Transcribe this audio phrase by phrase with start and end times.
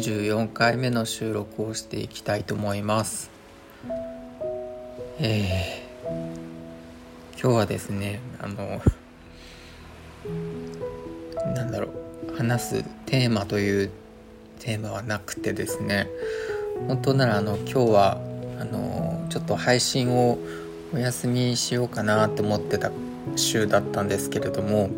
[0.00, 3.30] 24回目の収録をしていきたいと思います。
[5.20, 8.82] えー、今日はですねあの
[11.54, 11.90] なんだろ
[12.28, 13.90] う話すテーマという
[14.58, 16.08] テーマはなくてですね
[16.88, 18.18] 本当ならあの今日は
[18.58, 20.38] あのちょっと配信を
[20.92, 22.90] お休みしようかなと思ってた
[23.36, 24.90] 週だったんですけれども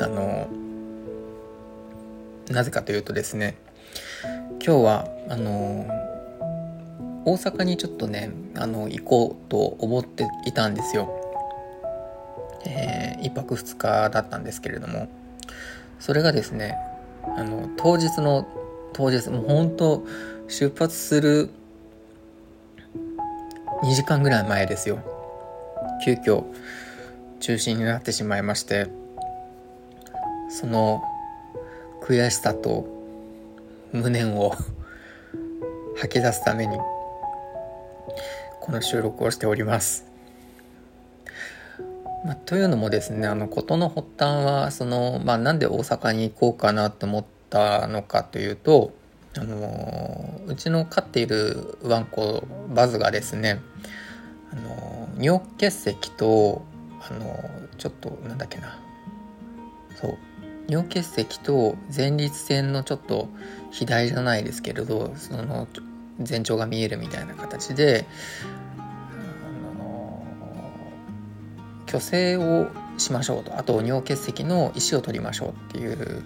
[0.00, 0.48] あの
[2.48, 3.67] なぜかというとですね
[4.64, 5.86] 今日はあの
[7.24, 11.14] 大阪にちょっとねあの行こうと思っていたんですよ。
[12.66, 15.08] えー、1泊2日だったんですけれども。
[16.00, 16.76] それがですね
[17.36, 18.46] あの当日の
[18.92, 20.04] 当日もう本当
[20.46, 21.50] 出発する
[23.82, 24.98] 2時間ぐらい前ですよ。
[26.04, 26.44] 急遽
[27.40, 28.88] 中止になってしまいまして。
[30.48, 31.02] その
[32.00, 32.97] 悔しさと
[33.92, 34.54] 無念を
[35.96, 36.76] 吐き出すために
[38.60, 40.06] この収録をしております。
[42.24, 48.92] まあ、というのもですねあの事の発端はその、まあ、なんで大阪に行こうかなと思ったのかというと
[49.36, 52.42] あのうちの飼っているワンコ
[52.74, 53.60] バズがですね
[54.52, 56.62] あの尿結石と
[57.00, 57.38] あの
[57.78, 58.78] ちょっとなんだっけな
[59.94, 60.18] そう
[60.68, 63.28] 尿結石と前立腺のちょっと
[63.70, 65.66] 肥大じゃないですけれどその
[66.28, 68.06] 前兆が見えるみたいな形で
[71.86, 76.22] 虚勢をしましょうとあと尿結石の石を取りましょうっていう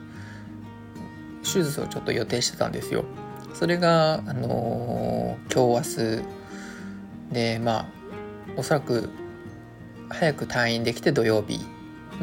[1.44, 3.04] 手術をちょっと予定してたんですよ。
[3.54, 6.22] それがあの今日明
[7.30, 7.86] 日でまあ
[8.56, 9.10] おそらく
[10.08, 11.60] 早く退院できて土曜日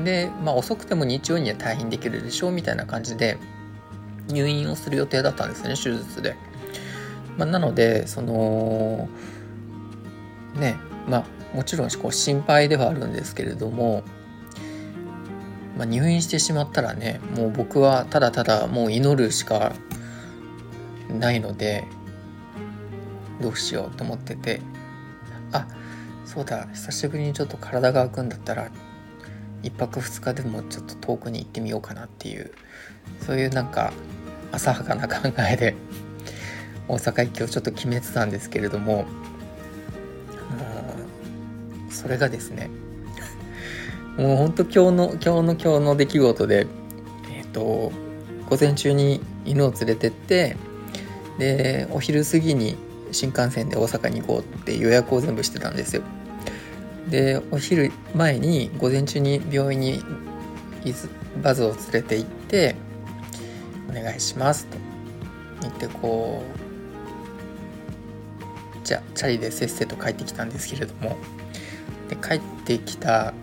[0.03, 3.37] で、まあ、遅くても日曜には退院できるでしょうみたいな感じで
[4.27, 6.35] 入院をする予定だったんですね手術で。
[7.37, 9.07] まあ、なのでその
[10.55, 10.75] ね
[11.07, 14.03] まあもちろんこう心配ではあるんですけれども、
[15.77, 19.71] まあ、入院してしまったらねもう僕はただただもう祈るしか
[21.09, 21.85] ないので
[23.41, 24.61] どうしようと思ってて
[25.53, 25.65] あ
[26.25, 28.69] そうだ久しぶりにちょっと体が空くんだったら
[29.63, 32.51] 1泊2日でもちょっと遠くに行ってみようかなっていう
[33.25, 33.91] そういうなんか
[34.51, 35.15] 浅はかな考
[35.51, 35.75] えで
[36.87, 39.05] 大阪行きをちょっと決めてたんですけれども
[41.89, 42.69] それがですね
[44.17, 46.67] もうほんと今日の今日の今日の出来事で
[47.35, 47.91] えっ、ー、と
[48.49, 50.55] 午前中に犬を連れてって
[51.37, 52.77] でお昼過ぎに
[53.11, 56.03] 新幹線で大阪に行こうって予約を全部してたんですよ。
[57.07, 60.03] でお昼前に午前中に病院に
[61.41, 62.75] バズを連れて行って
[63.89, 64.77] 「お願いします」と。
[65.61, 66.41] 言ってこ
[68.83, 71.17] うじゃチャリでせっせと帰ってきたんですけれども。
[72.09, 73.33] で帰ってきた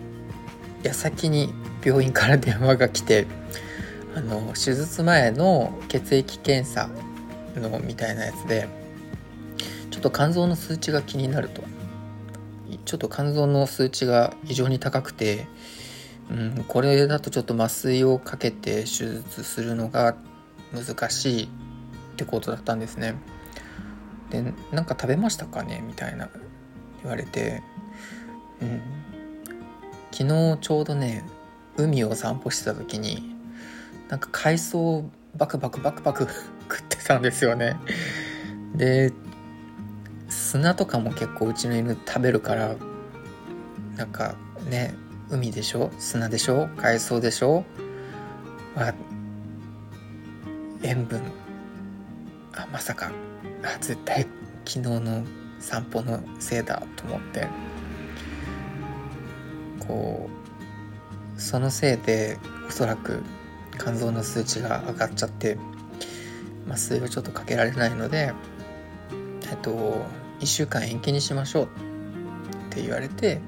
[0.83, 1.53] 矢先に
[1.83, 3.25] 病院から電話が来て
[4.13, 6.89] あの手術前の血液検査
[7.55, 8.67] のみたいなやつで
[9.89, 11.63] ちょっと肝臓の数値が気になると。
[12.87, 15.45] ちょっと肝臓の数値が異常に高くて、
[16.31, 20.15] うん、これだとちょっと麻酔をかけて手術するのが
[20.73, 21.47] 難しいっ
[22.15, 23.15] てことだったんですね。
[24.29, 25.83] でなんか食べましたかね？
[25.85, 26.29] みたいな
[27.03, 27.61] 言われて、
[28.61, 28.81] うん、
[30.11, 31.25] 昨日ちょうどね
[31.75, 33.35] 海を散歩してた時に
[34.07, 36.27] なんか海藻をバクバクバクバク
[36.69, 37.77] 食ってたんですよね。
[38.75, 39.11] で
[40.47, 42.77] 砂とかも結構うちの犬食べるから
[43.97, 44.35] なんか
[44.69, 44.95] ね
[45.29, 45.91] 海でしょ？
[45.99, 46.69] 砂でしょ？
[46.77, 47.65] 海藻でしょ？
[48.77, 48.93] あ
[50.83, 51.21] 塩分
[52.53, 53.11] あまさか。
[53.61, 54.25] あ絶対
[54.63, 55.25] 昨日の
[55.59, 57.49] 散歩のせいだと思って。
[59.85, 60.29] こ
[61.35, 62.37] うそのせいで
[62.69, 63.21] おそらく
[63.77, 65.57] 肝臓の数値が上がっちゃって
[66.69, 68.31] 麻酔をちょっとかけられないので
[69.49, 70.05] えっと
[70.39, 71.65] 1週間延期にしましょう。
[71.65, 71.67] っ
[72.69, 73.39] て言われて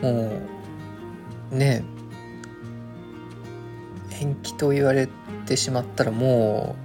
[0.00, 0.40] も
[1.52, 1.82] うね
[4.20, 5.08] 延期と言われ
[5.46, 6.76] てしまったらも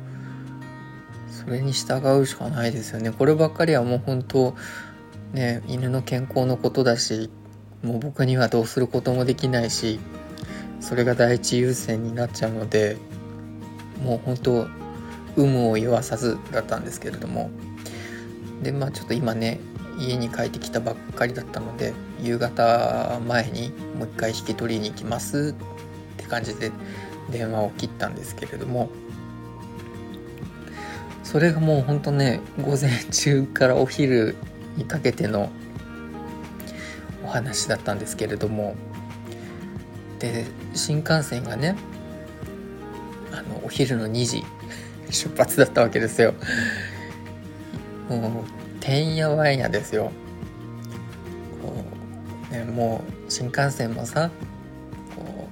[1.30, 3.12] うそれに従うしかないですよね。
[3.12, 4.56] こればっかりはもう本当
[5.34, 7.30] ね犬の健康のことだし
[7.84, 10.00] もう僕にはどうすることもできないし
[10.80, 12.98] それが第一優先になっちゃうので
[14.04, 14.68] もう本当
[15.38, 17.52] 有無を言わさずだったんですけれども。
[18.62, 19.60] でまあちょっと今ね
[19.98, 26.72] 家に帰ってきたばっかりだったので夕方前にもう一回引き取りに行きますって感じで
[27.30, 28.90] 電話を切ったんですけれども
[31.24, 34.36] それがもうほんとね午前中からお昼
[34.78, 35.50] にかけての
[37.24, 38.76] お話だったんですけれども
[40.20, 41.76] で新幹線がね
[43.32, 44.44] あのお昼の2時
[45.10, 46.34] 出発だったわけですよ。
[48.10, 50.12] もうてんやわんやですよ。
[51.62, 51.74] こ
[52.52, 54.30] う、ね、もう新幹線もさ
[55.16, 55.50] こ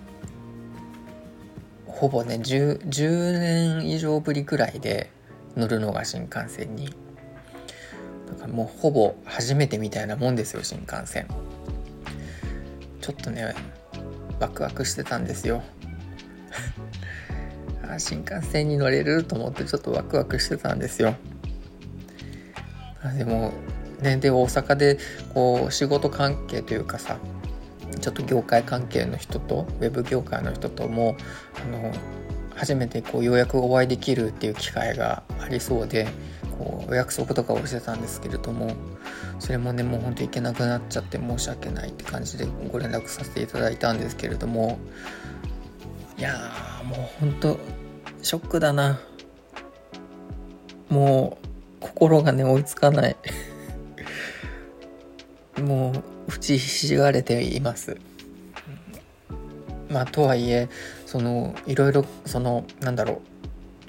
[1.87, 5.09] うほぼね 10, 10年以上ぶりくらいで
[5.55, 6.93] 乗るのが新幹線に。
[8.27, 11.27] だからもうほぼ初めてみたいなもんですよ新幹線。
[13.01, 13.53] ちょっとね
[14.39, 15.63] ワクワクしてたんですよ。
[17.87, 21.15] あ新幹線に乗れると思ってちょっとワクワクしてたんですよ。
[23.11, 23.53] でも
[24.01, 24.97] ねで大阪で
[25.33, 27.17] こう仕事関係というかさ
[27.99, 31.15] ちょっと業界関係の人とウェブ業界の人とも
[31.61, 31.91] あの
[32.55, 36.07] 初めてこうようやくお会いできるっていう機会がありそうで
[36.57, 38.75] こうお約束とかをしてたんですけれども
[39.39, 44.79] それもねもうほんと行けなくなっちゃって申し訳ないって感じでご連絡させていただいたんですけれども
[46.17, 47.57] いやーもうほんと
[48.21, 49.01] ショックだな。
[50.89, 51.42] もう
[51.83, 53.15] 心がね追いつかない。
[55.61, 55.91] も
[56.27, 57.97] う打ちひしがれています。
[59.89, 60.69] まあとはいえ
[61.05, 63.21] そのいろいろそのなんだろう。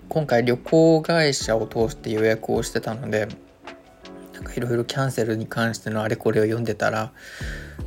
[0.08, 3.26] 今回旅行会社を通して予約をしてたので
[4.34, 7.12] なんかいろいろキャンセルに関してのあれこれを読んでたら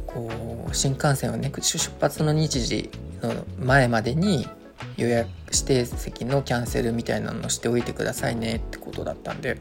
[0.07, 2.89] こう新幹線はね出発の日時
[3.21, 4.47] の前までに
[4.97, 9.57] 予約指定席のキャンセルみたいなのをしておいてくださいねってことだったんで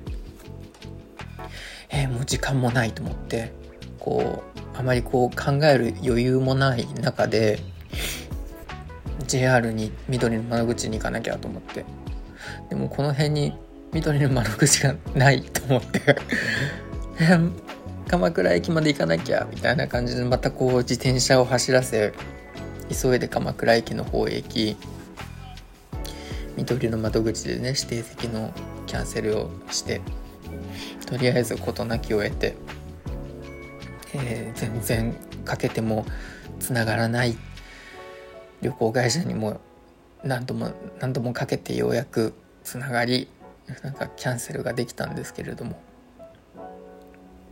[1.97, 3.53] えー、もう時間もないと思って
[3.99, 7.59] こうあまりこう考える余裕もない中で
[9.27, 11.85] JR に緑の窓口に行かなきゃと思って。
[12.69, 13.55] でもこの辺に
[13.93, 16.17] 緑の窓口がないと思って。
[18.09, 22.13] 鎌倉駅まで行かなきゃみたいな感じでまたこう自転車を走らせ
[22.89, 24.77] 急いで鎌倉駅の方へ行き
[26.57, 28.53] 緑の窓口でね指定席の
[28.87, 30.01] キャンセルをして。
[31.07, 32.57] とりあえず事なきを得て、
[34.15, 35.15] えー、全然
[35.45, 36.07] かけても
[36.59, 37.37] つながらない
[38.63, 39.61] 旅行会社にも
[40.25, 42.35] 何度も何度もかけてようやく
[42.65, 43.29] つながり
[43.83, 45.81] なんかキャンセルができたんですけれども。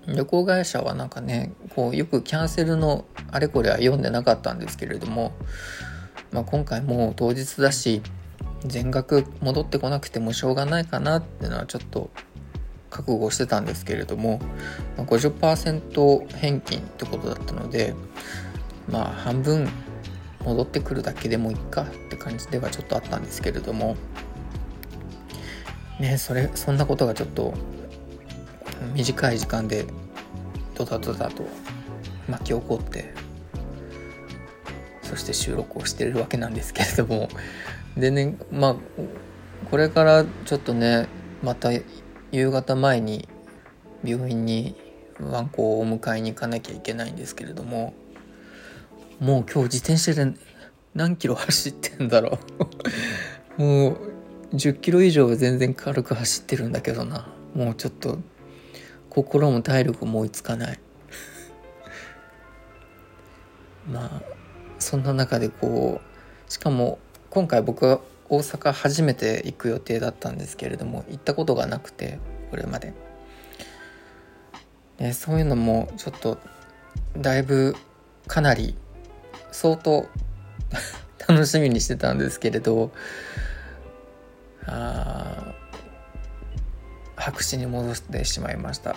[0.06, 5.32] 旅行会社はなんかねこうよくキャンセルのあれこれは読んでなかったんですけれども、
[6.31, 8.03] まあ、今回もう当日だし
[8.67, 12.11] 全額戻ってこなくてもしょうがないかなっていうのはちょっと
[12.94, 14.38] 覚悟してたんですけれども
[14.99, 17.93] 50%返金ってことだったので
[18.88, 19.69] まあ半分
[20.44, 23.96] 戻ってくるだけでもいいかって感じではちょっとあったんですけれども
[25.99, 27.55] ねそれそんなことがちょっと
[28.94, 29.87] 短い時間で
[30.76, 31.44] ドタドタと
[32.29, 33.12] 巻き起こって
[35.02, 37.29] そして収録をしてるわけなんですけれども
[37.96, 38.76] でねまあ
[39.69, 41.08] これからちょっとね
[41.43, 41.70] また
[42.35, 43.29] 夕方前に
[44.03, 44.75] 病院に
[45.20, 47.94] ワンコをお迎えに行かなきゃいけないんですけれども
[49.20, 50.35] もう今日自転車で
[50.94, 52.39] 何キロ走ってんだろ
[53.56, 53.63] う。
[53.63, 53.99] もう
[54.53, 57.29] 10キロ以上全然軽く走ってるんだけどな。
[57.55, 58.19] もうちょっと
[59.11, 60.81] 心も体力も追いつかない。
[63.89, 64.23] まあ
[64.81, 66.01] そんな中でこ
[66.49, 66.99] うしかも
[67.31, 72.19] 今回僕は大阪初めて行く予定だったんですけれども行ったことがなくて。
[72.55, 72.93] これまで。
[74.96, 76.39] でそういうのもちょっと
[77.17, 77.75] だいぶ
[78.29, 78.77] かなり
[79.51, 80.06] 相当
[81.27, 82.93] 楽しみにしてたんですけれど
[84.67, 85.53] あ
[87.17, 88.94] 白紙に戻してしまいました。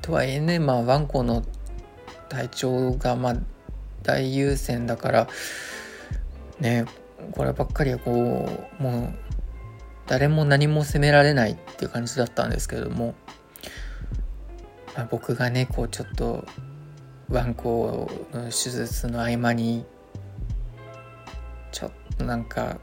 [0.00, 1.44] とはいえねまあワンコの
[2.30, 3.36] 体調がまあ
[4.02, 5.28] 大優先だから
[6.60, 6.86] ね
[7.32, 8.48] こればっかりはこ
[8.80, 9.37] うもう
[10.08, 13.14] 誰も何も責められないっていう感じだったんですけれども、
[14.96, 16.46] まあ、僕がねこうちょっと
[17.30, 19.84] ワンコの手術の合間に
[21.72, 22.78] ちょっとなんか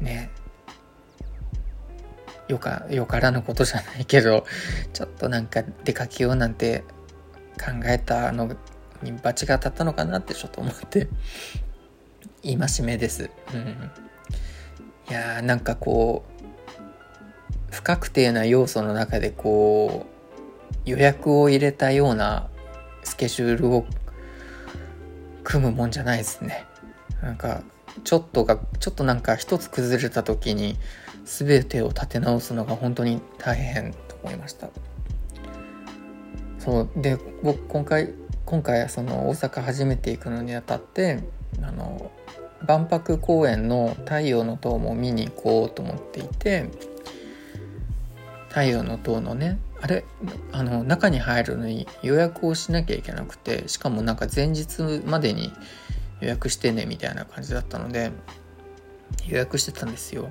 [0.00, 0.30] ね
[2.46, 4.44] よかよからぬことじゃないけど
[4.92, 6.84] ちょっとなんか出かけようなんて
[7.58, 8.54] 考えたの
[9.02, 11.08] に罰が当たったのかなってちょっと思って
[12.42, 13.30] 戒めです。
[13.54, 13.90] うん、
[15.10, 22.48] いやーなんかこう不確定な要素の中でこう予約を入れたような
[23.04, 23.86] スケジュールを
[25.44, 26.66] 組むもんじゃないですね。
[27.22, 27.62] なんか
[28.04, 30.76] ちょっとがちょっとなんか一つ崩れた時に
[31.24, 34.68] 全てを立て直すのが本当に大変と思いました
[36.58, 41.22] そうで僕今回今回その大阪初めて行くのにあたって
[41.62, 42.10] あの
[42.68, 46.68] 万博公園の太陽の塔も見に行こうと思っていて
[48.48, 50.04] 太陽の塔のねあれ
[50.52, 55.50] あの中に入るのに予約をしなきゃいけなくてしかもなんか前日までに
[56.20, 58.10] 予約してねみたいな感じだったので
[59.26, 60.30] 予約してたんですよ。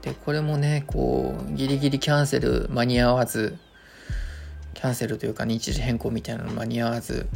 [0.00, 3.58] でこれもねこうギリギリキャンセル間に合わず
[4.72, 7.26] キャンセルというか日時変更みたいなの間に合わず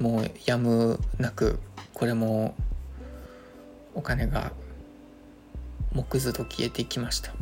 [0.00, 1.60] もうやむなく
[1.92, 2.54] これも
[3.98, 4.52] お金が
[5.92, 7.32] 木図と消えていきました。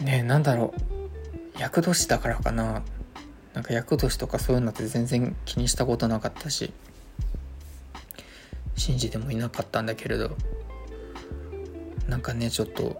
[0.00, 0.72] ねえなんだろ
[1.54, 1.60] う。
[1.60, 2.82] 厄年だからかな。
[3.52, 6.72] なんか厄年とかそういうのって全然気にしたことなかったし
[8.74, 10.36] 信じてもいなかったんだけれど
[12.06, 12.92] なんかねちょっとは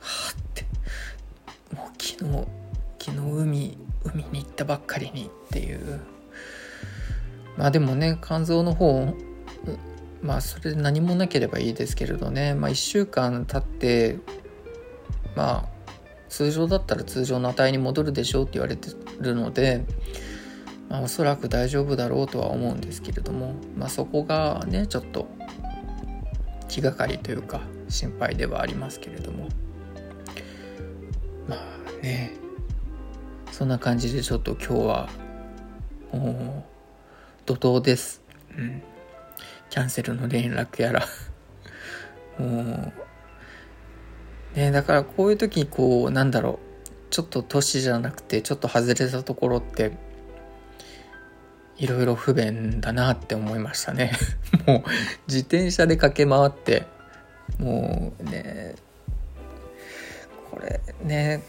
[0.00, 0.64] あって。
[1.74, 2.46] もう昨日
[2.98, 6.00] 昨日海海に行ったばっかりにっていう。
[7.58, 9.14] まあでもね肝臓の方
[10.22, 12.54] まあそれで何もなければいいですけれどね。
[12.54, 14.18] まあ1週間経って
[15.36, 15.68] まあ
[16.28, 19.84] 通常だったら通常の値に戻るでしょうって言われてるので、
[20.88, 25.26] まあ、おそらく大丈夫だろうとは思うんですけれども、まあ、そこがねちょっと
[26.68, 29.48] 気がかりというか心配ではありますけれども。
[31.48, 32.38] まあね。
[33.58, 35.08] そんな感じでちょっと今日は
[36.12, 38.22] もう怒涛です、
[38.56, 38.82] うん、
[39.70, 41.06] キャンセルの連絡やら。
[42.38, 42.92] も
[44.54, 44.58] う。
[44.58, 46.68] ね、だからこういう時にこうなんだろう。
[47.10, 49.92] ちょっと年じゃなくてちょっと外れたところって
[51.78, 54.12] いろいろ不便だなって思いましたね。
[54.66, 54.82] もう
[55.26, 56.86] 自転車で駆け回って
[57.58, 58.74] もうね
[60.50, 61.42] これね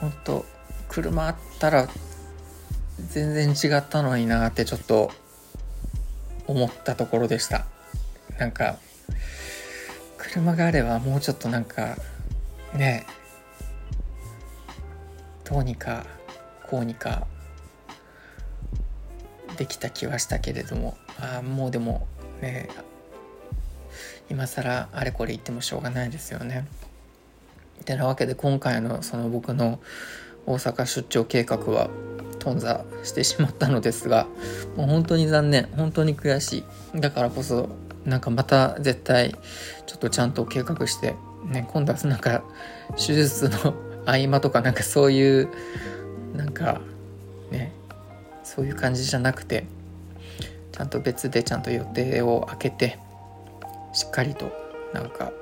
[0.00, 0.44] ほんと
[0.88, 1.88] 車あったら
[3.08, 5.10] 全然違ったのになってちょっと
[6.50, 7.66] 思ったところでした
[8.38, 8.78] なんか
[10.16, 11.96] 車があればもうちょっとなんか
[12.74, 13.06] ね
[15.44, 16.04] どうにか
[16.68, 17.26] こうにか
[19.56, 22.06] できた気はしたけれどもあもうでも
[22.40, 22.68] ね
[24.30, 26.66] 今更あれこれ言ってもしょうがないですよね。
[27.84, 29.80] てなわけで今回のその僕の
[30.46, 31.90] 大阪出張計画は
[32.38, 34.26] 頓挫してしまったのですが
[34.76, 35.68] もう本当に残念。
[35.76, 37.00] 本当に悔しい。
[37.00, 37.68] だからこそ
[38.04, 39.36] なんかまた絶対
[39.86, 41.14] ちょっとちゃんと計画して、
[41.46, 42.42] ね、今度はなんか
[42.96, 43.74] 手術の
[44.06, 45.48] 合間とかなんかそういう
[46.34, 46.80] なんか
[47.50, 47.72] ね
[48.42, 49.66] そういう感じじゃなくて
[50.72, 52.98] ちゃんと別でちゃんと予定を空けて
[53.92, 54.50] しっかりと
[54.94, 55.32] なんか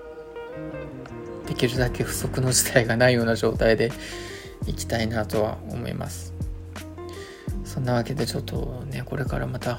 [1.47, 3.93] できるだけ不足の事態がないような状態で
[4.69, 6.35] いきたいなとは思います。
[7.65, 9.79] そんなわけでちょっとねこれからまた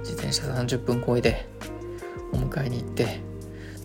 [0.00, 1.46] 自転車30分超えで
[2.32, 3.20] お迎えに行って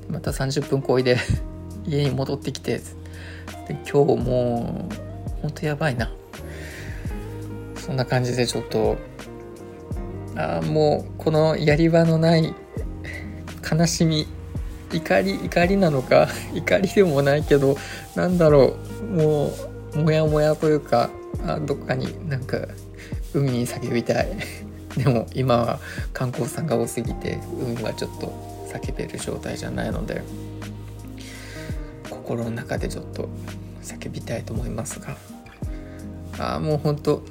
[0.10, 1.18] また30分超えで
[1.86, 2.84] 家に戻ってきてで
[3.70, 6.12] 今日もうほんとやばいな。
[7.76, 8.98] そんな感じでちょっと
[10.36, 12.54] あもうこのやり場のない
[13.72, 14.28] 悲しみ
[14.92, 17.78] 怒り怒りなのか 怒りでもないけど
[18.16, 19.06] なんだろう。
[19.06, 21.10] もうモヤモヤというか
[21.46, 22.68] あどっかになんか
[23.34, 24.30] 海に叫びたい。
[24.96, 25.80] でも今は
[26.12, 28.34] 観光さんが多すぎて海はちょっと
[28.72, 30.24] 叫べる状態じゃないので
[32.10, 33.30] 心の中でちょっと
[33.84, 35.16] 叫びたいと思いますが。
[36.40, 37.24] あもうほんと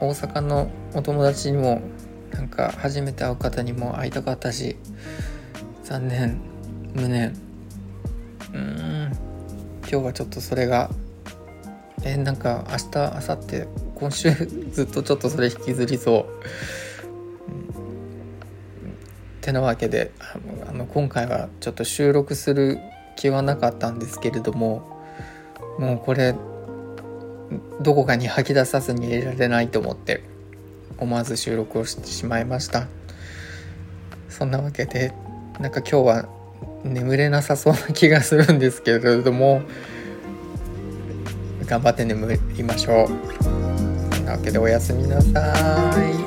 [0.00, 1.80] 大阪のお友達にも
[2.30, 4.76] なんか初めて会う方にも会いたかったし
[5.82, 6.40] 残念
[6.94, 7.34] 無念。
[8.52, 9.12] うん
[9.82, 10.90] 今日はちょっとそれが
[12.04, 14.30] えなんか明日明後日今週
[14.70, 16.44] ずっとちょっとそれ引きずりそう。
[19.40, 20.10] てなわけで
[20.66, 22.78] あの今回はちょっと収録する
[23.16, 25.02] 気はなかったんですけれども
[25.78, 26.34] もうこれ
[27.82, 30.22] どこかに吐き出さずに入れられないと思って
[30.96, 32.86] 思わず収録をしてしまいました。
[34.28, 35.12] そんなわけで
[35.60, 36.28] なんか今日は
[36.82, 39.62] 眠れなさそうな気がするんですけれども
[41.66, 43.08] 頑張って眠りましょう。
[43.42, 45.52] そんなわけでおやすみなさ
[46.20, 46.23] い。